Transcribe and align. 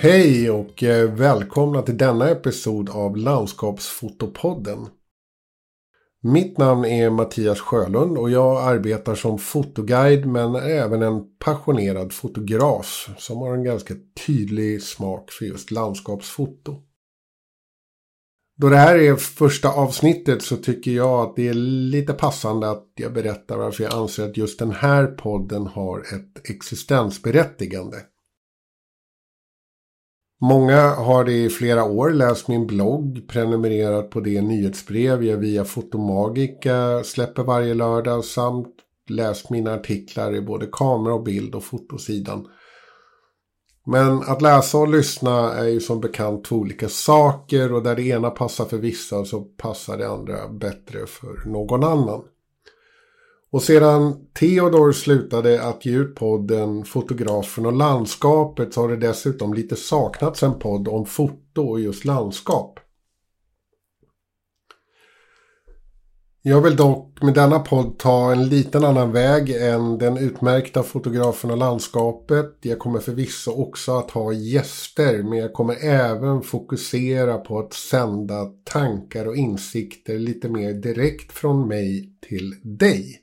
Hej 0.00 0.50
och 0.50 0.82
eh, 0.82 1.10
välkomna 1.10 1.82
till 1.82 1.96
denna 1.96 2.28
episod 2.28 2.90
av 2.90 3.16
Landskapsfotopodden. 3.16 4.86
Mitt 6.22 6.58
namn 6.58 6.84
är 6.84 7.10
Mattias 7.10 7.60
Sjölund 7.60 8.18
och 8.18 8.30
jag 8.30 8.62
arbetar 8.62 9.14
som 9.14 9.38
fotoguide 9.38 10.26
men 10.26 10.54
är 10.54 10.60
även 10.60 11.02
en 11.02 11.22
passionerad 11.38 12.12
fotograf 12.12 13.10
som 13.18 13.38
har 13.38 13.54
en 13.54 13.64
ganska 13.64 13.94
tydlig 14.26 14.82
smak 14.82 15.30
för 15.30 15.44
just 15.44 15.70
landskapsfoto. 15.70 16.82
Då 18.56 18.68
det 18.68 18.76
här 18.76 18.96
är 18.96 19.16
första 19.16 19.68
avsnittet 19.68 20.42
så 20.42 20.56
tycker 20.56 20.90
jag 20.90 21.20
att 21.20 21.36
det 21.36 21.48
är 21.48 21.54
lite 21.90 22.12
passande 22.12 22.70
att 22.70 22.92
jag 22.94 23.12
berättar 23.12 23.56
varför 23.56 23.84
jag 23.84 23.94
anser 23.94 24.24
att 24.24 24.36
just 24.36 24.58
den 24.58 24.72
här 24.72 25.06
podden 25.06 25.66
har 25.66 26.00
ett 26.00 26.50
existensberättigande. 26.50 27.96
Många 30.40 30.88
har 30.88 31.28
i 31.28 31.48
flera 31.48 31.84
år 31.84 32.10
läst 32.10 32.48
min 32.48 32.66
blogg, 32.66 33.28
prenumererat 33.28 34.10
på 34.10 34.20
det 34.20 34.42
nyhetsbrev 34.42 35.24
jag 35.24 35.36
via 35.36 35.64
Fotomagica 35.64 37.04
släpper 37.04 37.42
varje 37.42 37.74
lördag 37.74 38.24
samt 38.24 38.74
läst 39.08 39.50
mina 39.50 39.74
artiklar 39.74 40.34
i 40.34 40.40
både 40.40 40.66
kamera 40.72 41.14
och 41.14 41.22
bild 41.22 41.54
och 41.54 41.64
fotosidan. 41.64 42.46
Men 43.86 44.22
att 44.22 44.42
läsa 44.42 44.78
och 44.78 44.88
lyssna 44.88 45.54
är 45.54 45.68
ju 45.68 45.80
som 45.80 46.00
bekant 46.00 46.44
två 46.44 46.56
olika 46.56 46.88
saker 46.88 47.72
och 47.72 47.82
där 47.82 47.96
det 47.96 48.02
ena 48.02 48.30
passar 48.30 48.64
för 48.64 48.78
vissa 48.78 49.24
så 49.24 49.40
passar 49.40 49.98
det 49.98 50.08
andra 50.08 50.48
bättre 50.48 51.06
för 51.06 51.48
någon 51.48 51.84
annan. 51.84 52.22
Och 53.50 53.62
sedan 53.62 54.26
Theodor 54.32 54.92
slutade 54.92 55.62
att 55.62 55.86
ge 55.86 55.96
ut 55.96 56.14
podden 56.14 56.84
Fotografen 56.84 57.66
och 57.66 57.72
landskapet 57.72 58.74
så 58.74 58.80
har 58.80 58.88
det 58.88 58.96
dessutom 58.96 59.54
lite 59.54 59.76
saknats 59.76 60.42
en 60.42 60.58
podd 60.58 60.88
om 60.88 61.06
foto 61.06 61.62
och 61.62 61.80
just 61.80 62.04
landskap. 62.04 62.80
Jag 66.42 66.60
vill 66.60 66.76
dock 66.76 67.22
med 67.22 67.34
denna 67.34 67.58
podd 67.58 67.98
ta 67.98 68.32
en 68.32 68.48
liten 68.48 68.84
annan 68.84 69.12
väg 69.12 69.50
än 69.50 69.98
den 69.98 70.16
utmärkta 70.16 70.82
fotografen 70.82 71.50
och 71.50 71.56
landskapet. 71.56 72.56
Jag 72.60 72.78
kommer 72.78 73.00
förvisso 73.00 73.50
också 73.52 73.92
att 73.92 74.10
ha 74.10 74.32
gäster 74.32 75.22
men 75.22 75.38
jag 75.38 75.52
kommer 75.52 75.84
även 75.84 76.42
fokusera 76.42 77.38
på 77.38 77.58
att 77.58 77.72
sända 77.72 78.44
tankar 78.64 79.28
och 79.28 79.36
insikter 79.36 80.18
lite 80.18 80.48
mer 80.48 80.72
direkt 80.72 81.32
från 81.32 81.68
mig 81.68 82.12
till 82.28 82.54
dig. 82.62 83.22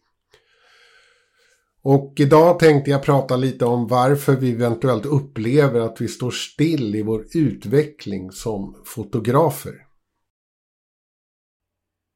Och 1.87 2.13
idag 2.17 2.59
tänkte 2.59 2.91
jag 2.91 3.03
prata 3.03 3.35
lite 3.35 3.65
om 3.65 3.87
varför 3.87 4.35
vi 4.35 4.51
eventuellt 4.51 5.05
upplever 5.05 5.79
att 5.79 6.01
vi 6.01 6.07
står 6.07 6.31
still 6.31 6.95
i 6.95 7.01
vår 7.01 7.25
utveckling 7.33 8.31
som 8.31 8.75
fotografer. 8.85 9.73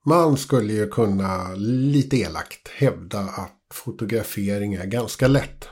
Man 0.06 0.38
skulle 0.38 0.74
ju 0.74 0.88
kunna 0.88 1.54
lite 1.56 2.18
elakt 2.18 2.68
hävda 2.68 3.20
att 3.20 3.62
fotografering 3.74 4.74
är 4.74 4.86
ganska 4.86 5.28
lätt. 5.28 5.68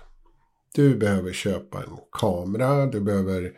Du 0.76 0.96
behöver 0.96 1.34
köpa 1.34 1.78
en 1.78 1.98
kamera, 2.12 2.86
du 2.86 3.02
behöver 3.02 3.52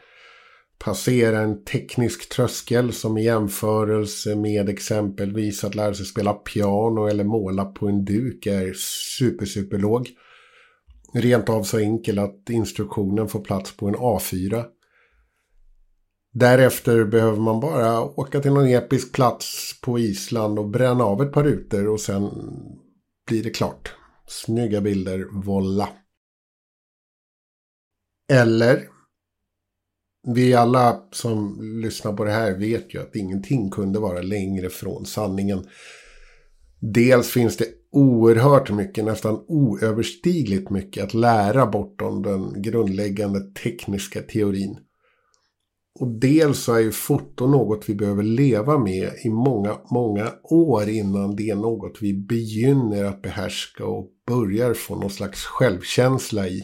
passera 0.78 1.40
en 1.40 1.64
teknisk 1.64 2.30
tröskel 2.30 2.94
som 2.94 3.18
i 3.18 3.24
jämförelse 3.24 4.36
med 4.36 4.70
exempelvis 4.70 5.64
att 5.64 5.76
lära 5.76 5.94
sig 5.94 6.06
spela 6.06 6.34
piano 6.34 7.08
eller 7.08 7.24
måla 7.24 7.66
på 7.66 7.88
en 7.88 8.06
duk 8.06 8.46
är 8.46 8.74
super, 9.18 9.46
super 9.46 9.78
låg 9.78 10.10
rent 11.14 11.50
av 11.50 11.64
så 11.64 11.78
enkel 11.78 12.20
att 12.20 12.50
instruktionen 12.50 13.28
får 13.28 13.40
plats 13.40 13.78
på 13.78 13.88
en 13.88 13.96
A4. 13.96 14.66
Därefter 16.32 17.06
behöver 17.06 17.40
man 17.40 17.60
bara 17.60 18.02
åka 18.02 18.40
till 18.40 18.54
någon 18.54 18.68
episk 18.68 19.14
plats 19.14 19.76
på 19.82 20.00
Island 20.00 20.60
och 20.60 20.70
bränna 20.70 21.04
av 21.04 21.22
ett 21.22 21.32
par 21.32 21.44
rutor 21.44 21.88
och 21.88 22.00
sen 22.00 22.30
blir 23.28 23.44
det 23.44 23.50
klart. 23.50 23.94
Snygga 24.28 24.82
bilder, 24.82 25.26
volla. 25.46 25.90
Eller, 28.32 28.88
vi 30.28 30.54
alla 30.54 31.04
som 31.12 31.60
lyssnar 31.82 32.14
på 32.14 32.24
det 32.24 32.32
här 32.32 32.58
vet 32.58 32.94
ju 32.94 33.02
att 33.02 33.16
ingenting 33.16 33.72
kunde 33.72 34.00
vara 34.00 34.22
längre 34.22 34.70
från 34.70 35.06
sanningen. 35.06 35.68
Dels 36.80 37.30
finns 37.30 37.58
det 37.58 37.66
oerhört 37.92 38.72
mycket, 38.72 39.06
nästan 39.06 39.46
oöverstigligt 39.48 40.70
mycket 40.70 41.04
att 41.04 41.14
lära 41.14 41.68
bortom 41.68 42.22
den 42.22 42.62
grundläggande 42.62 43.40
tekniska 43.64 44.22
teorin. 44.22 44.78
Och 46.00 46.08
dels 46.08 46.60
så 46.60 46.74
är 46.74 46.80
ju 46.80 46.92
foto 46.92 47.48
något 47.48 47.90
vi 47.90 47.96
behöver 47.96 48.24
leva 48.24 48.78
med 48.78 49.10
i 49.26 49.30
många, 49.30 49.78
många 49.92 50.32
år 50.44 50.90
innan 50.90 51.36
det 51.36 51.50
är 51.50 51.56
något 51.56 51.98
vi 52.02 52.14
begynner 52.14 53.04
att 53.04 53.22
behärska 53.22 53.86
och 53.86 54.08
börjar 54.28 54.74
få 54.74 54.96
någon 54.96 55.10
slags 55.10 55.44
självkänsla 55.46 56.48
i. 56.48 56.64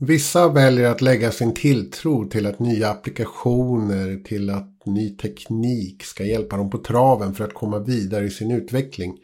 Vissa 0.00 0.48
väljer 0.48 0.90
att 0.90 1.00
lägga 1.00 1.30
sin 1.30 1.54
tilltro 1.54 2.28
till 2.28 2.46
att 2.46 2.58
nya 2.58 2.90
applikationer, 2.90 4.24
till 4.24 4.50
att 4.50 4.86
ny 4.86 5.16
teknik 5.16 6.02
ska 6.02 6.24
hjälpa 6.24 6.56
dem 6.56 6.70
på 6.70 6.78
traven 6.78 7.34
för 7.34 7.44
att 7.44 7.54
komma 7.54 7.78
vidare 7.78 8.24
i 8.24 8.30
sin 8.30 8.50
utveckling. 8.50 9.18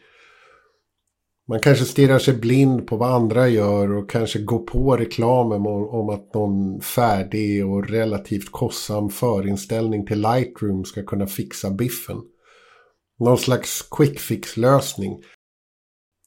Man 1.49 1.59
kanske 1.59 1.85
stirrar 1.85 2.19
sig 2.19 2.33
blind 2.33 2.87
på 2.87 2.97
vad 2.97 3.11
andra 3.11 3.47
gör 3.47 3.91
och 3.91 4.09
kanske 4.09 4.39
går 4.39 4.59
på 4.59 4.97
reklamen 4.97 5.61
om 5.67 6.09
att 6.09 6.33
någon 6.33 6.81
färdig 6.81 7.65
och 7.65 7.89
relativt 7.89 8.51
kostsam 8.51 9.09
förinställning 9.09 10.05
till 10.05 10.21
Lightroom 10.21 10.85
ska 10.85 11.03
kunna 11.03 11.27
fixa 11.27 11.71
biffen. 11.71 12.17
Någon 13.19 13.37
slags 13.37 13.81
quick 13.91 14.19
fix 14.19 14.57
lösning. 14.57 15.21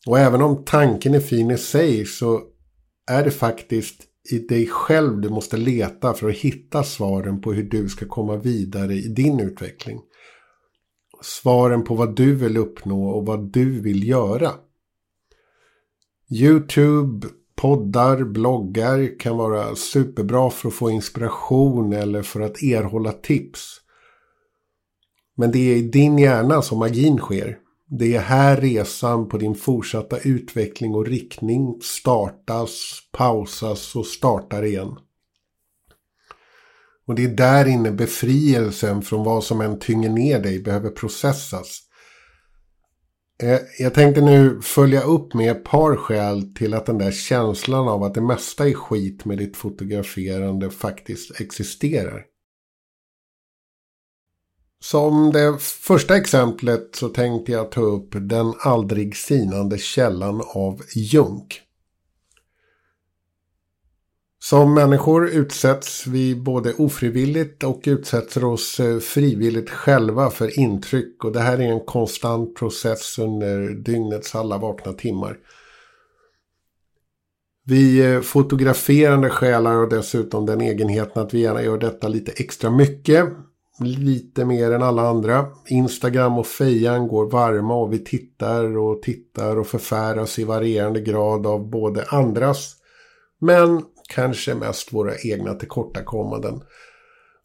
Och 0.07 0.19
även 0.19 0.43
om 0.43 0.65
tanken 0.65 1.15
är 1.15 1.21
fin 1.21 1.51
i 1.51 1.59
sig 1.59 2.07
så 2.07 2.41
är 3.11 3.25
det 3.25 3.31
faktiskt 3.31 4.03
i 4.33 4.39
dig 4.39 4.67
själv 4.67 5.21
du 5.21 5.29
måste 5.29 5.57
leta 5.57 6.15
för 6.15 6.29
att 6.29 6.37
hitta 6.37 6.83
svaren 6.83 7.41
på 7.41 7.53
hur 7.53 7.63
du 7.63 7.89
ska 7.89 8.07
komma 8.07 8.37
vidare 8.37 8.95
i 8.95 9.09
din 9.09 9.41
utveckling. 9.41 10.01
Svaren 11.23 11.85
på 11.85 11.95
vad 11.95 12.17
du 12.17 12.35
vill 12.35 12.57
uppnå 12.57 13.09
och 13.09 13.27
vad 13.27 13.53
du 13.53 13.81
vill 13.81 14.09
göra. 14.09 14.51
YouTube, 16.35 17.29
poddar, 17.55 18.25
bloggar 18.25 19.19
kan 19.19 19.37
vara 19.37 19.77
superbra 19.77 20.51
för 20.51 20.69
att 20.69 20.75
få 20.75 20.91
inspiration 20.91 21.93
eller 21.93 22.23
för 22.23 22.41
att 22.41 22.63
erhålla 22.63 23.13
tips. 23.13 23.81
Men 25.37 25.51
det 25.51 25.59
är 25.59 25.77
i 25.77 25.83
din 25.83 26.19
hjärna 26.19 26.63
som 26.63 26.79
magin 26.79 27.19
sker. 27.19 27.59
Det 27.87 28.15
är 28.15 28.21
här 28.21 28.57
resan 28.57 29.29
på 29.29 29.39
din 29.39 29.55
fortsatta 29.55 30.19
utveckling 30.19 30.95
och 30.95 31.07
riktning 31.07 31.79
startas, 31.83 32.99
pausas 33.13 33.97
och 33.97 34.07
startar 34.07 34.65
igen. 34.65 34.97
Och 37.07 37.15
det 37.15 37.25
är 37.25 37.37
där 37.37 37.67
inne 37.69 37.91
befrielsen 37.91 39.03
från 39.03 39.25
vad 39.25 39.45
som 39.45 39.61
än 39.61 39.79
tynger 39.79 40.11
ner 40.11 40.41
dig 40.41 40.63
behöver 40.63 40.91
processas. 40.91 41.81
Eh, 43.43 43.61
jag 43.79 43.95
tänkte 43.95 44.21
nu 44.21 44.61
följa 44.63 45.03
upp 45.03 45.35
med 45.35 45.51
ett 45.51 45.65
par 45.65 45.97
skäl 45.97 46.55
till 46.55 46.75
att 46.75 46.87
den 46.87 46.99
där 46.99 47.13
känslan 47.13 47.89
av 47.89 48.03
att 48.03 48.15
det 48.15 48.21
mesta 48.21 48.69
är 48.69 48.75
skit 48.75 49.25
med 49.25 49.39
ditt 49.39 49.57
fotograferande 49.57 50.71
faktiskt 50.71 51.41
existerar. 51.41 52.25
Som 54.81 55.33
det 55.33 55.59
första 55.61 56.17
exemplet 56.17 56.95
så 56.95 57.09
tänkte 57.09 57.53
jag 57.53 57.71
ta 57.71 57.81
upp 57.81 58.09
den 58.13 58.55
aldrig 58.59 59.17
sinande 59.17 59.79
källan 59.79 60.43
av 60.55 60.83
junk. 60.95 61.61
Som 64.45 64.75
människor 64.75 65.29
utsätts 65.29 66.07
vi 66.07 66.35
både 66.35 66.75
ofrivilligt 66.75 67.65
och 67.65 67.81
utsätter 67.85 68.45
oss 68.45 68.81
eh, 68.81 68.99
frivilligt 68.99 69.71
själva 69.71 70.31
för 70.31 70.59
intryck 70.59 71.25
och 71.25 71.33
det 71.33 71.41
här 71.41 71.59
är 71.59 71.73
en 71.73 71.81
konstant 71.81 72.57
process 72.57 73.19
under 73.19 73.69
dygnets 73.69 74.35
alla 74.35 74.59
vakna 74.59 74.93
timmar. 74.93 75.37
Vi 77.65 78.13
eh, 78.15 78.21
fotograferande 78.21 79.31
själar 79.31 79.75
har 79.75 79.87
dessutom 79.87 80.47
den 80.47 80.61
egenheten 80.61 81.23
att 81.23 81.35
vi 81.35 81.41
gärna 81.41 81.63
gör 81.63 81.79
detta 81.79 82.09
lite 82.09 82.33
extra 82.33 82.71
mycket. 82.71 83.25
Lite 83.81 84.45
mer 84.45 84.73
än 84.73 84.83
alla 84.83 85.09
andra. 85.09 85.47
Instagram 85.67 86.39
och 86.39 86.47
fejan 86.47 87.09
går 87.09 87.31
varma 87.31 87.75
och 87.75 87.93
vi 87.93 87.99
tittar 87.99 88.77
och 88.77 89.03
tittar 89.03 89.59
och 89.59 89.67
förfäras 89.67 90.39
i 90.39 90.45
varierande 90.45 91.01
grad 91.01 91.47
av 91.47 91.71
både 91.71 92.05
andras 92.05 92.77
men 93.45 93.83
kanske 94.15 94.55
mest 94.55 94.93
våra 94.93 95.13
egna 95.19 95.55
tillkortakommanden 95.55 96.63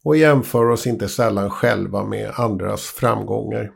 och 0.04 0.16
jämför 0.16 0.70
oss 0.70 0.86
inte 0.86 1.08
sällan 1.08 1.50
själva 1.50 2.04
med 2.04 2.32
andras 2.34 2.82
framgångar. 2.82 3.70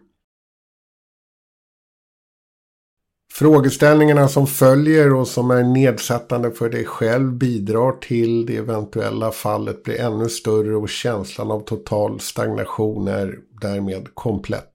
Frågeställningarna 3.34 4.28
som 4.28 4.46
följer 4.46 5.14
och 5.14 5.28
som 5.28 5.50
är 5.50 5.62
nedsättande 5.62 6.50
för 6.50 6.70
dig 6.70 6.84
själv 6.84 7.32
bidrar 7.32 7.92
till 7.92 8.46
det 8.46 8.56
eventuella 8.56 9.30
fallet 9.30 9.82
blir 9.82 10.00
ännu 10.00 10.28
större 10.28 10.76
och 10.76 10.88
känslan 10.88 11.50
av 11.50 11.60
total 11.60 12.20
stagnation 12.20 13.08
är 13.08 13.38
därmed 13.60 14.14
komplett. 14.14 14.72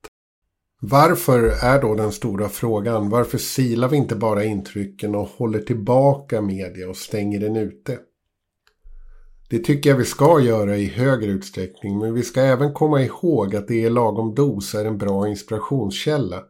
Varför 0.81 1.43
är 1.43 1.81
då 1.81 1.95
den 1.95 2.11
stora 2.11 2.49
frågan? 2.49 3.09
Varför 3.09 3.37
silar 3.37 3.87
vi 3.87 3.97
inte 3.97 4.15
bara 4.15 4.43
intrycken 4.43 5.15
och 5.15 5.27
håller 5.27 5.59
tillbaka 5.59 6.41
media 6.41 6.89
och 6.89 6.97
stänger 6.97 7.39
den 7.39 7.55
ute? 7.55 7.99
Det 9.49 9.59
tycker 9.59 9.89
jag 9.89 9.97
vi 9.97 10.05
ska 10.05 10.39
göra 10.39 10.77
i 10.77 10.85
högre 10.85 11.31
utsträckning 11.31 11.99
men 11.99 12.13
vi 12.13 12.23
ska 12.23 12.41
även 12.41 12.73
komma 12.73 13.01
ihåg 13.01 13.55
att 13.55 13.67
det 13.67 13.75
i 13.75 13.89
lagom 13.89 14.35
dos 14.35 14.75
är 14.75 14.85
en 14.85 14.97
bra 14.97 15.27
inspirationskälla. 15.27 16.44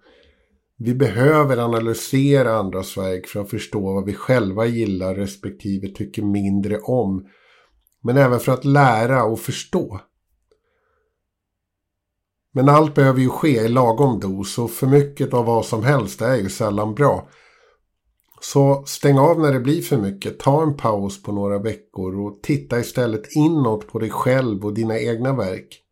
Vi 0.77 0.95
behöver 0.95 1.57
analysera 1.57 2.55
andras 2.55 2.97
verk 2.97 3.27
för 3.27 3.41
att 3.41 3.49
förstå 3.49 3.93
vad 3.93 4.05
vi 4.05 4.13
själva 4.13 4.65
gillar 4.65 5.15
respektive 5.15 5.87
tycker 5.87 6.21
mindre 6.21 6.79
om. 6.79 7.27
Men 8.03 8.17
även 8.17 8.39
för 8.39 8.51
att 8.51 8.65
lära 8.65 9.23
och 9.23 9.39
förstå. 9.39 9.99
Men 12.53 12.69
allt 12.69 12.95
behöver 12.95 13.19
ju 13.19 13.29
ske 13.29 13.61
i 13.61 13.67
lagom 13.67 14.19
dos 14.19 14.57
och 14.57 14.71
för 14.71 14.87
mycket 14.87 15.33
av 15.33 15.45
vad 15.45 15.65
som 15.65 15.83
helst 15.83 16.21
är 16.21 16.35
ju 16.35 16.49
sällan 16.49 16.95
bra. 16.95 17.29
Så 18.41 18.83
stäng 18.85 19.17
av 19.17 19.39
när 19.39 19.53
det 19.53 19.59
blir 19.59 19.81
för 19.81 19.97
mycket, 19.97 20.39
ta 20.39 20.63
en 20.63 20.77
paus 20.77 21.23
på 21.23 21.31
några 21.31 21.59
veckor 21.59 22.19
och 22.19 22.39
titta 22.41 22.79
istället 22.79 23.35
inåt 23.35 23.87
på 23.87 23.99
dig 23.99 24.09
själv 24.09 24.65
och 24.65 24.73
dina 24.73 24.99
egna 24.99 25.33
verk. 25.33 25.83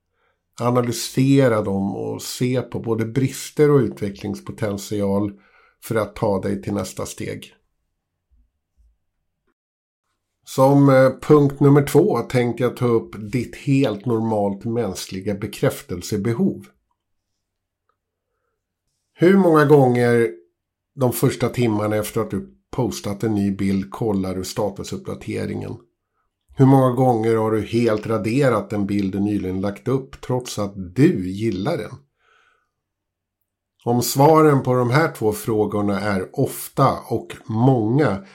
Analysera 0.59 1.61
dem 1.61 1.95
och 1.95 2.21
se 2.21 2.61
på 2.61 2.79
både 2.79 3.05
brister 3.05 3.71
och 3.71 3.79
utvecklingspotential 3.79 5.33
för 5.83 5.95
att 5.95 6.15
ta 6.15 6.41
dig 6.41 6.61
till 6.61 6.73
nästa 6.73 7.05
steg. 7.05 7.53
Som 10.45 10.89
eh, 10.89 11.09
punkt 11.21 11.59
nummer 11.59 11.83
två 11.83 12.19
tänkte 12.19 12.63
jag 12.63 12.77
ta 12.77 12.85
upp 12.85 13.31
ditt 13.31 13.55
helt 13.55 14.05
normalt 14.05 14.65
mänskliga 14.65 15.35
bekräftelsebehov. 15.35 16.65
Hur 19.13 19.37
många 19.37 19.65
gånger 19.65 20.29
de 20.95 21.13
första 21.13 21.49
timmarna 21.49 21.95
efter 21.95 22.21
att 22.21 22.31
du 22.31 22.49
postat 22.71 23.23
en 23.23 23.35
ny 23.35 23.51
bild 23.51 23.91
kollar 23.91 24.35
du 24.35 24.43
statusuppdateringen? 24.43 25.77
Hur 26.57 26.65
många 26.65 26.91
gånger 26.91 27.35
har 27.35 27.51
du 27.51 27.61
helt 27.61 28.07
raderat 28.07 28.73
en 28.73 28.85
bild 28.85 29.11
du 29.13 29.19
nyligen 29.19 29.61
lagt 29.61 29.87
upp 29.87 30.21
trots 30.21 30.59
att 30.59 30.73
du 30.95 31.29
gillar 31.31 31.77
den? 31.77 31.91
Om 33.85 34.01
svaren 34.01 34.63
på 34.63 34.73
de 34.73 34.89
här 34.89 35.11
två 35.11 35.31
frågorna 35.31 35.99
är 35.99 36.29
ofta 36.39 36.99
och 37.09 37.35
många 37.45 38.25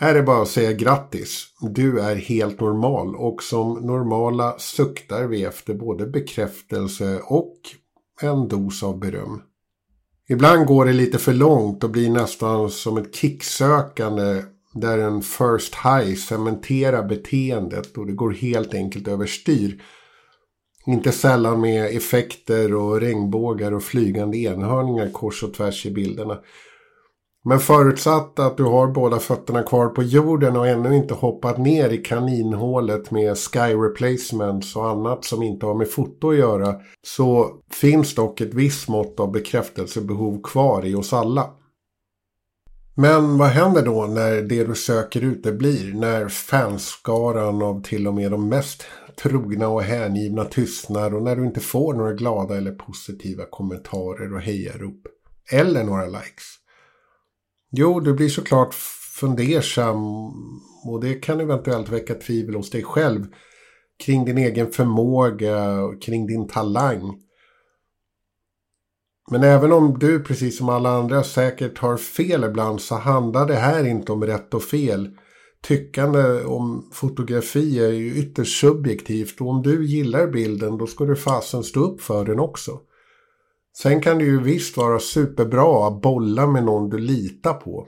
är 0.00 0.14
det 0.14 0.22
bara 0.22 0.42
att 0.42 0.48
säga 0.48 0.72
grattis. 0.72 1.46
Du 1.60 2.00
är 2.00 2.16
helt 2.16 2.60
normal 2.60 3.16
och 3.16 3.42
som 3.42 3.72
normala 3.72 4.58
suktar 4.58 5.24
vi 5.24 5.44
efter 5.44 5.74
både 5.74 6.06
bekräftelse 6.06 7.20
och 7.24 7.56
en 8.20 8.48
dos 8.48 8.82
av 8.82 8.98
beröm. 8.98 9.42
Ibland 10.30 10.66
går 10.66 10.84
det 10.84 10.92
lite 10.92 11.18
för 11.18 11.32
långt 11.32 11.84
och 11.84 11.90
blir 11.90 12.10
nästan 12.10 12.70
som 12.70 12.98
ett 12.98 13.14
kicksökande 13.14 14.42
där 14.74 14.98
en 14.98 15.22
first 15.22 15.74
high 15.74 16.14
cementerar 16.14 17.08
beteendet 17.08 17.98
och 17.98 18.06
det 18.06 18.12
går 18.12 18.30
helt 18.30 18.74
enkelt 18.74 19.08
överstyr. 19.08 19.82
Inte 20.86 21.12
sällan 21.12 21.60
med 21.60 21.96
effekter 21.96 22.74
och 22.74 23.00
regnbågar 23.00 23.72
och 23.72 23.82
flygande 23.82 24.38
enhörningar 24.38 25.10
kors 25.10 25.42
och 25.42 25.54
tvärs 25.54 25.86
i 25.86 25.90
bilderna. 25.90 26.38
Men 27.48 27.58
förutsatt 27.58 28.38
att 28.38 28.56
du 28.56 28.64
har 28.64 28.86
båda 28.86 29.18
fötterna 29.18 29.62
kvar 29.62 29.88
på 29.88 30.02
jorden 30.02 30.56
och 30.56 30.68
ännu 30.68 30.96
inte 30.96 31.14
hoppat 31.14 31.58
ner 31.58 31.90
i 31.90 31.98
kaninhålet 31.98 33.10
med 33.10 33.38
sky 33.38 33.74
replacements 33.74 34.76
och 34.76 34.88
annat 34.88 35.24
som 35.24 35.42
inte 35.42 35.66
har 35.66 35.74
med 35.74 35.90
foto 35.90 36.30
att 36.30 36.36
göra 36.36 36.74
så 37.02 37.50
finns 37.70 38.14
dock 38.14 38.40
ett 38.40 38.54
visst 38.54 38.88
mått 38.88 39.20
av 39.20 39.32
bekräftelsebehov 39.32 40.42
kvar 40.42 40.86
i 40.86 40.94
oss 40.94 41.12
alla. 41.12 41.50
Men 42.94 43.38
vad 43.38 43.48
händer 43.48 43.84
då 43.84 44.06
när 44.06 44.42
det 44.42 44.64
du 44.64 44.74
söker 44.74 45.24
uteblir? 45.24 45.94
När 45.94 46.28
fanskaran 46.28 47.62
av 47.62 47.82
till 47.82 48.06
och 48.06 48.14
med 48.14 48.30
de 48.30 48.48
mest 48.48 48.84
trogna 49.22 49.68
och 49.68 49.82
hängivna 49.82 50.44
tystnar 50.44 51.14
och 51.14 51.22
när 51.22 51.36
du 51.36 51.46
inte 51.46 51.60
får 51.60 51.94
några 51.94 52.12
glada 52.12 52.56
eller 52.56 52.72
positiva 52.72 53.44
kommentarer 53.50 54.34
och 54.34 54.40
hejarop. 54.40 55.06
Eller 55.52 55.84
några 55.84 56.06
likes. 56.06 56.58
Jo, 57.70 58.00
du 58.00 58.14
blir 58.14 58.28
såklart 58.28 58.74
fundersam 59.20 59.96
och 60.84 61.00
det 61.00 61.14
kan 61.14 61.40
eventuellt 61.40 61.88
väcka 61.88 62.14
tvivel 62.14 62.54
hos 62.54 62.70
dig 62.70 62.82
själv 62.82 63.26
kring 64.04 64.24
din 64.24 64.38
egen 64.38 64.72
förmåga 64.72 65.82
och 65.82 66.02
kring 66.02 66.26
din 66.26 66.48
talang. 66.48 67.20
Men 69.30 69.42
även 69.42 69.72
om 69.72 69.98
du 69.98 70.22
precis 70.22 70.58
som 70.58 70.68
alla 70.68 70.90
andra 70.90 71.24
säkert 71.24 71.78
har 71.78 71.96
fel 71.96 72.44
ibland 72.44 72.80
så 72.80 72.94
handlar 72.94 73.46
det 73.46 73.54
här 73.54 73.86
inte 73.86 74.12
om 74.12 74.24
rätt 74.24 74.54
och 74.54 74.62
fel. 74.62 75.16
Tyckande 75.62 76.44
om 76.44 76.90
fotografi 76.92 77.78
är 77.78 77.92
ju 77.92 78.14
ytterst 78.14 78.60
subjektivt 78.60 79.40
och 79.40 79.48
om 79.48 79.62
du 79.62 79.86
gillar 79.86 80.26
bilden 80.26 80.78
då 80.78 80.86
ska 80.86 81.04
du 81.04 81.16
fasen 81.16 81.64
stå 81.64 81.80
upp 81.80 82.00
för 82.00 82.24
den 82.24 82.40
också. 82.40 82.80
Sen 83.82 84.00
kan 84.00 84.18
det 84.18 84.24
ju 84.24 84.40
visst 84.42 84.76
vara 84.76 84.98
superbra 84.98 85.88
att 85.88 86.02
bolla 86.02 86.46
med 86.46 86.64
någon 86.64 86.90
du 86.90 86.98
litar 86.98 87.54
på. 87.54 87.86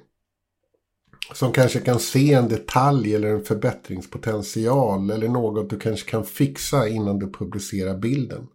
Som 1.34 1.52
kanske 1.52 1.80
kan 1.80 1.98
se 1.98 2.32
en 2.32 2.48
detalj 2.48 3.14
eller 3.14 3.28
en 3.28 3.44
förbättringspotential 3.44 5.10
eller 5.10 5.28
något 5.28 5.70
du 5.70 5.78
kanske 5.78 6.10
kan 6.10 6.24
fixa 6.24 6.88
innan 6.88 7.18
du 7.18 7.32
publicerar 7.32 7.98
bilden. 7.98 8.46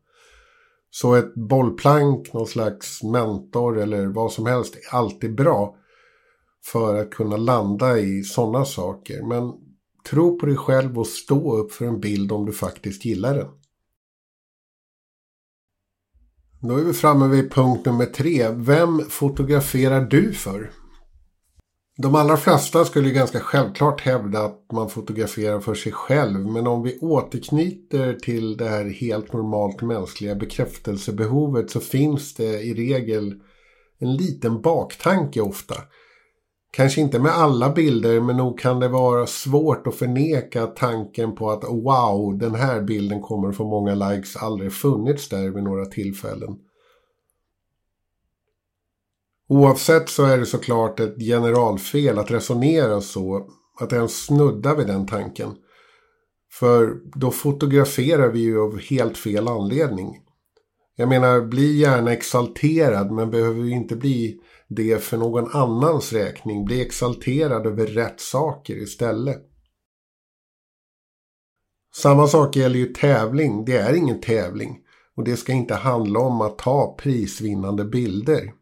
Så 0.89 1.13
ett 1.13 1.33
bollplank, 1.35 2.33
någon 2.33 2.47
slags 2.47 3.03
mentor 3.03 3.79
eller 3.79 4.05
vad 4.05 4.31
som 4.31 4.45
helst 4.45 4.75
är 4.75 4.95
alltid 4.95 5.35
bra 5.35 5.75
för 6.65 6.95
att 6.95 7.11
kunna 7.11 7.37
landa 7.37 7.99
i 7.99 8.23
sådana 8.23 8.65
saker. 8.65 9.23
Men 9.23 9.53
tro 10.09 10.39
på 10.39 10.45
dig 10.45 10.57
själv 10.57 10.99
och 10.99 11.07
stå 11.07 11.57
upp 11.57 11.71
för 11.71 11.85
en 11.85 11.99
bild 11.99 12.31
om 12.31 12.45
du 12.45 12.53
faktiskt 12.53 13.05
gillar 13.05 13.35
den. 13.35 13.47
Då 16.59 16.77
är 16.77 16.83
vi 16.83 16.93
framme 16.93 17.27
vid 17.27 17.51
punkt 17.51 17.85
nummer 17.85 18.05
tre. 18.05 18.49
Vem 18.49 19.01
fotograferar 19.09 20.01
du 20.01 20.33
för? 20.33 20.71
De 21.97 22.15
allra 22.15 22.37
flesta 22.37 22.85
skulle 22.85 23.09
ganska 23.09 23.39
självklart 23.39 24.01
hävda 24.01 24.39
att 24.39 24.71
man 24.73 24.89
fotograferar 24.89 25.59
för 25.59 25.75
sig 25.75 25.91
själv. 25.91 26.39
Men 26.39 26.67
om 26.67 26.83
vi 26.83 26.99
återknyter 26.99 28.13
till 28.13 28.57
det 28.57 28.69
här 28.69 28.85
helt 28.85 29.33
normalt 29.33 29.81
mänskliga 29.81 30.35
bekräftelsebehovet 30.35 31.71
så 31.71 31.79
finns 31.79 32.33
det 32.33 32.61
i 32.61 32.73
regel 32.73 33.33
en 33.99 34.15
liten 34.15 34.61
baktanke 34.61 35.41
ofta. 35.41 35.75
Kanske 36.75 37.01
inte 37.01 37.19
med 37.19 37.31
alla 37.31 37.69
bilder 37.69 38.21
men 38.21 38.37
nog 38.37 38.59
kan 38.59 38.79
det 38.79 38.87
vara 38.87 39.27
svårt 39.27 39.87
att 39.87 39.95
förneka 39.95 40.67
tanken 40.67 41.35
på 41.35 41.51
att 41.51 41.63
wow, 41.63 42.37
den 42.37 42.55
här 42.55 42.81
bilden 42.81 43.21
kommer 43.21 43.51
få 43.51 43.63
många 43.63 43.95
likes, 43.95 44.35
aldrig 44.35 44.73
funnits 44.73 45.29
där 45.29 45.49
vid 45.49 45.63
några 45.63 45.85
tillfällen. 45.85 46.55
Oavsett 49.47 50.09
så 50.09 50.25
är 50.25 50.37
det 50.37 50.45
såklart 50.45 50.99
ett 50.99 51.19
generalfel 51.19 52.19
att 52.19 52.31
resonera 52.31 53.01
så, 53.01 53.47
att 53.79 53.93
ens 53.93 54.25
snudda 54.25 54.75
vid 54.75 54.87
den 54.87 55.07
tanken. 55.07 55.55
För 56.51 56.95
då 57.19 57.31
fotograferar 57.31 58.29
vi 58.29 58.39
ju 58.39 58.61
av 58.61 58.79
helt 58.79 59.17
fel 59.17 59.47
anledning. 59.47 60.21
Jag 60.95 61.09
menar, 61.09 61.41
bli 61.41 61.77
gärna 61.77 62.13
exalterad 62.13 63.11
men 63.11 63.31
behöver 63.31 63.63
ju 63.63 63.71
inte 63.71 63.95
bli 63.95 64.39
det 64.67 65.03
för 65.03 65.17
någon 65.17 65.51
annans 65.51 66.13
räkning. 66.13 66.65
Bli 66.65 66.81
exalterad 66.81 67.67
över 67.67 67.85
rätt 67.85 68.19
saker 68.19 68.75
istället. 68.75 69.41
Samma 71.95 72.27
sak 72.27 72.55
gäller 72.55 72.79
ju 72.79 72.85
tävling. 72.85 73.65
Det 73.65 73.77
är 73.77 73.93
ingen 73.93 74.21
tävling. 74.21 74.77
Och 75.15 75.23
det 75.23 75.37
ska 75.37 75.53
inte 75.53 75.75
handla 75.75 76.19
om 76.19 76.41
att 76.41 76.57
ta 76.57 76.95
prisvinnande 76.99 77.85
bilder. 77.85 78.53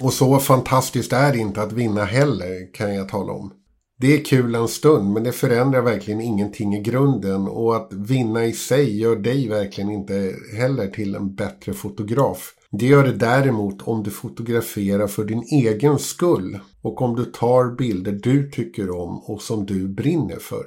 Och 0.00 0.12
så 0.12 0.38
fantastiskt 0.38 1.12
är 1.12 1.32
det 1.32 1.38
inte 1.38 1.62
att 1.62 1.72
vinna 1.72 2.04
heller, 2.04 2.74
kan 2.74 2.94
jag 2.94 3.08
tala 3.08 3.32
om. 3.32 3.52
Det 4.00 4.14
är 4.14 4.24
kul 4.24 4.54
en 4.54 4.68
stund, 4.68 5.12
men 5.12 5.24
det 5.24 5.32
förändrar 5.32 5.82
verkligen 5.82 6.20
ingenting 6.20 6.74
i 6.74 6.80
grunden 6.80 7.48
och 7.48 7.76
att 7.76 7.92
vinna 7.92 8.44
i 8.44 8.52
sig 8.52 9.00
gör 9.00 9.16
dig 9.16 9.48
verkligen 9.48 9.90
inte 9.90 10.34
heller 10.56 10.88
till 10.88 11.14
en 11.14 11.34
bättre 11.34 11.72
fotograf. 11.72 12.54
Det 12.72 12.86
gör 12.86 13.04
det 13.04 13.12
däremot 13.12 13.82
om 13.82 14.02
du 14.02 14.10
fotograferar 14.10 15.06
för 15.06 15.24
din 15.24 15.42
egen 15.42 15.98
skull 15.98 16.58
och 16.82 17.02
om 17.02 17.16
du 17.16 17.24
tar 17.24 17.76
bilder 17.76 18.12
du 18.12 18.50
tycker 18.50 18.90
om 18.90 19.18
och 19.18 19.42
som 19.42 19.66
du 19.66 19.88
brinner 19.88 20.36
för. 20.36 20.64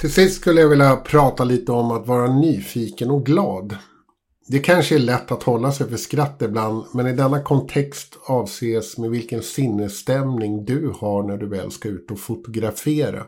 Till 0.00 0.12
sist 0.12 0.40
skulle 0.40 0.60
jag 0.60 0.68
vilja 0.68 0.96
prata 0.96 1.44
lite 1.44 1.72
om 1.72 1.90
att 1.90 2.06
vara 2.06 2.34
nyfiken 2.34 3.10
och 3.10 3.26
glad. 3.26 3.76
Det 4.48 4.58
kanske 4.58 4.94
är 4.94 4.98
lätt 4.98 5.32
att 5.32 5.42
hålla 5.42 5.72
sig 5.72 5.88
för 5.88 5.96
skratt 5.96 6.42
ibland, 6.42 6.84
men 6.92 7.06
i 7.06 7.12
denna 7.12 7.42
kontext 7.42 8.18
avses 8.26 8.98
med 8.98 9.10
vilken 9.10 9.42
sinnesstämning 9.42 10.64
du 10.64 10.92
har 11.00 11.22
när 11.22 11.36
du 11.36 11.46
väl 11.48 11.70
ska 11.70 11.88
ut 11.88 12.10
och 12.10 12.18
fotografera. 12.18 13.26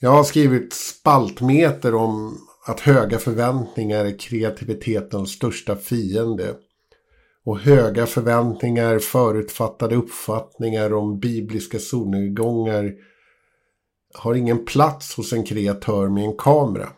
Jag 0.00 0.10
har 0.10 0.24
skrivit 0.24 0.72
spaltmeter 0.72 1.94
om 1.94 2.38
att 2.64 2.80
höga 2.80 3.18
förväntningar 3.18 4.04
är 4.04 4.18
kreativitetens 4.18 5.30
största 5.30 5.76
fiende. 5.76 6.54
Och 7.44 7.58
höga 7.58 8.06
förväntningar, 8.06 8.98
förutfattade 8.98 9.96
uppfattningar 9.96 10.92
om 10.92 11.18
bibliska 11.18 11.78
solnedgångar 11.78 12.92
har 14.14 14.34
ingen 14.34 14.64
plats 14.64 15.16
hos 15.16 15.32
en 15.32 15.44
kreatör 15.44 16.08
med 16.08 16.24
en 16.24 16.36
kamera. 16.36 16.88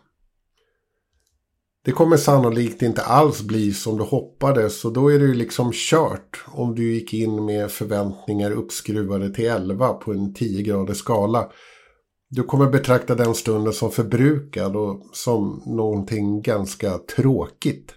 Det 1.85 1.92
kommer 1.92 2.16
sannolikt 2.16 2.83
inte 2.83 3.02
alls 3.02 3.42
bli 3.42 3.75
som 3.75 3.99
du 3.99 4.04
hoppades 4.04 4.85
och 4.85 4.92
då 4.92 5.12
är 5.12 5.18
det 5.18 5.25
ju 5.25 5.35
liksom 5.35 5.71
kört 5.75 6.44
om 6.47 6.75
du 6.75 6.94
gick 6.94 7.14
in 7.14 7.44
med 7.44 7.71
förväntningar 7.71 8.50
uppskruvade 8.50 9.35
till 9.35 9.47
11 9.47 9.92
på 9.92 10.12
en 10.12 10.35
10 10.35 10.62
graders 10.62 10.99
skala. 10.99 11.50
Du 12.28 12.43
kommer 12.43 12.66
betrakta 12.66 13.14
den 13.14 13.35
stunden 13.35 13.73
som 13.73 13.90
förbrukad 13.90 14.76
och 14.76 15.02
som 15.12 15.62
någonting 15.66 16.43
ganska 16.43 16.99
tråkigt. 16.99 17.95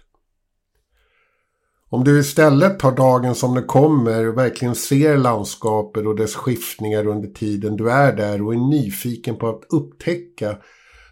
Om 1.90 2.04
du 2.04 2.20
istället 2.20 2.78
tar 2.78 2.92
dagen 2.92 3.34
som 3.34 3.54
den 3.54 3.66
kommer 3.66 4.28
och 4.28 4.38
verkligen 4.38 4.74
ser 4.74 5.16
landskapet 5.16 6.06
och 6.06 6.16
dess 6.16 6.34
skiftningar 6.34 7.06
under 7.06 7.28
tiden 7.28 7.76
du 7.76 7.90
är 7.90 8.16
där 8.16 8.42
och 8.42 8.54
är 8.54 8.70
nyfiken 8.70 9.36
på 9.36 9.48
att 9.48 9.62
upptäcka 9.70 10.58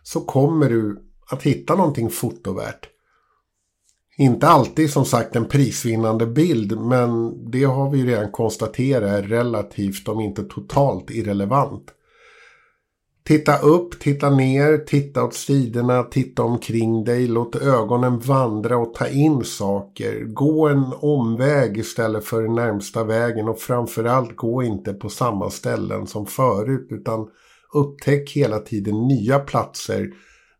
så 0.02 0.20
kommer 0.20 0.68
du 0.68 1.02
att 1.30 1.42
hitta 1.42 1.74
någonting 1.74 2.10
fotovärt. 2.10 2.88
Inte 4.18 4.48
alltid 4.48 4.90
som 4.90 5.04
sagt 5.04 5.36
en 5.36 5.48
prisvinnande 5.48 6.26
bild 6.26 6.78
men 6.80 7.34
det 7.50 7.64
har 7.64 7.90
vi 7.90 8.04
redan 8.04 8.32
konstaterat 8.32 9.10
är 9.10 9.22
relativt 9.22 10.08
om 10.08 10.20
inte 10.20 10.42
totalt 10.42 11.10
irrelevant. 11.10 11.92
Titta 13.26 13.58
upp, 13.58 13.98
titta 14.00 14.30
ner, 14.30 14.78
titta 14.78 15.24
åt 15.24 15.34
sidorna, 15.34 16.02
titta 16.02 16.42
omkring 16.42 17.04
dig, 17.04 17.26
låt 17.26 17.56
ögonen 17.56 18.18
vandra 18.18 18.76
och 18.76 18.94
ta 18.94 19.08
in 19.08 19.44
saker. 19.44 20.24
Gå 20.24 20.68
en 20.68 20.92
omväg 21.00 21.78
istället 21.78 22.24
för 22.24 22.42
den 22.42 22.54
närmsta 22.54 23.04
vägen 23.04 23.48
och 23.48 23.58
framförallt 23.58 24.36
gå 24.36 24.62
inte 24.62 24.92
på 24.92 25.08
samma 25.08 25.50
ställen 25.50 26.06
som 26.06 26.26
förut 26.26 26.86
utan 26.90 27.28
upptäck 27.74 28.30
hela 28.30 28.58
tiden 28.58 29.08
nya 29.08 29.38
platser 29.38 30.10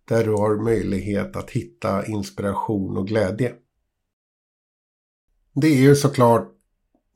där 0.09 0.25
du 0.25 0.33
har 0.33 0.63
möjlighet 0.65 1.37
att 1.37 1.51
hitta 1.51 2.07
inspiration 2.07 2.97
och 2.97 3.07
glädje. 3.07 3.53
Det 5.55 5.67
är 5.67 5.81
ju 5.81 5.97
såklart 5.97 6.49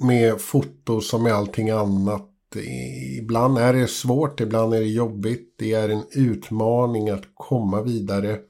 med 0.02 0.40
foto 0.40 1.00
som 1.00 1.22
med 1.22 1.32
allting 1.32 1.70
annat 1.70 2.29
ibland 2.56 3.58
är 3.58 3.72
det 3.72 3.88
svårt, 3.88 4.40
ibland 4.40 4.74
är 4.74 4.80
det 4.80 4.86
jobbigt. 4.86 5.54
Det 5.58 5.72
är 5.72 5.88
en 5.88 6.04
utmaning 6.12 7.10
att 7.10 7.24
komma 7.34 7.82
vidare. 7.82 8.40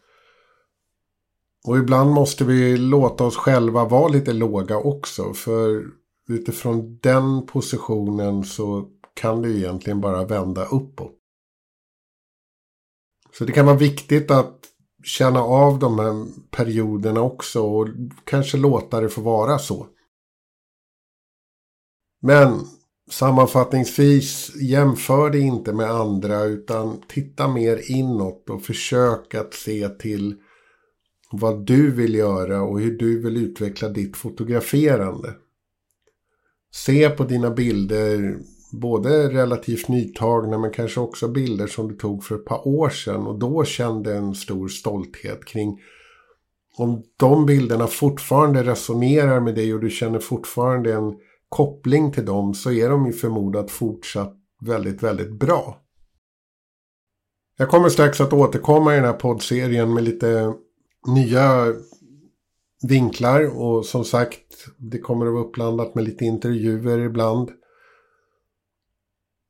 Och 1.66 1.78
ibland 1.78 2.10
måste 2.10 2.44
vi 2.44 2.76
låta 2.76 3.24
oss 3.24 3.36
själva 3.36 3.84
vara 3.84 4.08
lite 4.08 4.32
låga 4.32 4.76
också. 4.76 5.34
För 5.34 5.84
utifrån 6.28 6.98
den 7.02 7.46
positionen 7.46 8.44
så 8.44 8.88
kan 9.14 9.42
det 9.42 9.50
egentligen 9.50 10.00
bara 10.00 10.24
vända 10.24 10.64
uppåt. 10.64 11.16
Så 13.38 13.44
det 13.44 13.52
kan 13.52 13.66
vara 13.66 13.76
viktigt 13.76 14.30
att 14.30 14.66
känna 15.04 15.40
av 15.42 15.78
de 15.78 15.98
här 15.98 16.26
perioderna 16.50 17.22
också 17.22 17.62
och 17.62 17.88
kanske 18.24 18.56
låta 18.56 19.00
det 19.00 19.08
få 19.08 19.20
vara 19.20 19.58
så. 19.58 19.86
Men 22.22 22.66
Sammanfattningsvis, 23.10 24.52
jämför 24.56 25.30
dig 25.30 25.40
inte 25.40 25.72
med 25.72 25.90
andra 25.90 26.44
utan 26.44 27.02
titta 27.08 27.48
mer 27.48 27.90
inåt 27.90 28.50
och 28.50 28.62
försök 28.62 29.34
att 29.34 29.54
se 29.54 29.88
till 29.88 30.34
vad 31.32 31.66
du 31.66 31.90
vill 31.90 32.14
göra 32.14 32.62
och 32.62 32.80
hur 32.80 32.98
du 32.98 33.22
vill 33.22 33.36
utveckla 33.36 33.88
ditt 33.88 34.16
fotograferande. 34.16 35.34
Se 36.72 37.10
på 37.10 37.24
dina 37.24 37.50
bilder, 37.50 38.38
både 38.72 39.28
relativt 39.28 39.88
nytagna 39.88 40.58
men 40.58 40.70
kanske 40.70 41.00
också 41.00 41.28
bilder 41.28 41.66
som 41.66 41.88
du 41.88 41.94
tog 41.94 42.24
för 42.24 42.34
ett 42.34 42.44
par 42.44 42.68
år 42.68 42.88
sedan 42.88 43.26
och 43.26 43.38
då 43.38 43.64
kände 43.64 44.16
en 44.16 44.34
stor 44.34 44.68
stolthet 44.68 45.44
kring 45.44 45.80
om 46.76 47.02
de 47.16 47.46
bilderna 47.46 47.86
fortfarande 47.86 48.62
resonerar 48.62 49.40
med 49.40 49.54
dig 49.54 49.74
och 49.74 49.80
du 49.80 49.90
känner 49.90 50.18
fortfarande 50.18 50.94
en 50.94 51.14
koppling 51.50 52.12
till 52.12 52.24
dem 52.24 52.54
så 52.54 52.72
är 52.72 52.90
de 52.90 53.06
ju 53.06 53.12
förmodat 53.12 53.70
fortsatt 53.70 54.36
väldigt, 54.60 55.02
väldigt 55.02 55.32
bra. 55.32 55.80
Jag 57.56 57.68
kommer 57.68 57.88
strax 57.88 58.20
att 58.20 58.32
återkomma 58.32 58.92
i 58.92 58.96
den 58.96 59.04
här 59.04 59.12
poddserien 59.12 59.94
med 59.94 60.04
lite 60.04 60.54
nya 61.06 61.74
vinklar 62.82 63.58
och 63.58 63.86
som 63.86 64.04
sagt 64.04 64.66
det 64.76 64.98
kommer 64.98 65.26
att 65.26 65.32
vara 65.32 65.44
uppblandat 65.44 65.94
med 65.94 66.04
lite 66.04 66.24
intervjuer 66.24 66.98
ibland. 66.98 67.50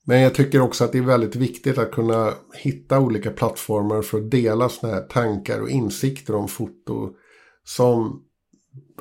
Men 0.06 0.20
jag 0.20 0.34
tycker 0.34 0.60
också 0.60 0.84
att 0.84 0.92
det 0.92 0.98
är 0.98 1.02
väldigt 1.02 1.36
viktigt 1.36 1.78
att 1.78 1.92
kunna 1.92 2.34
hitta 2.54 3.00
olika 3.00 3.30
plattformar 3.30 4.02
för 4.02 4.18
att 4.18 4.30
dela 4.30 4.68
sådana 4.68 4.94
här 4.94 5.06
tankar 5.06 5.60
och 5.60 5.70
insikter 5.70 6.34
om 6.34 6.48
foto 6.48 7.14
som 7.64 8.24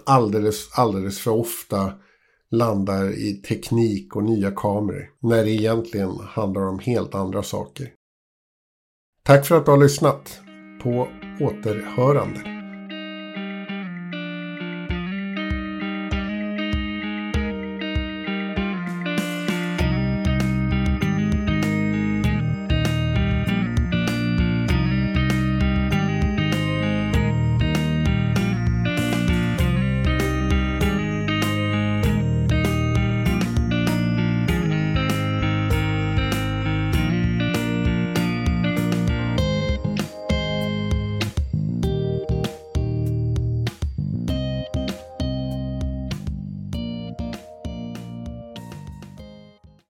alldeles, 0.06 0.70
alldeles 0.77 1.20
för 1.20 1.32
ofta 1.32 1.94
landar 2.51 3.10
i 3.10 3.34
teknik 3.34 4.15
och 4.15 4.24
nya 4.24 4.51
kameror 4.51 5.10
när 5.20 5.44
det 5.44 5.51
egentligen 5.51 6.20
handlar 6.20 6.62
om 6.62 6.79
helt 6.79 7.15
andra 7.15 7.44
saker. 7.44 7.94
Tack 9.24 9.46
för 9.46 9.58
att 9.58 9.65
du 9.65 9.72
har 9.72 9.77
lyssnat. 9.77 10.41
På 10.84 11.08
återhörande. 11.41 12.58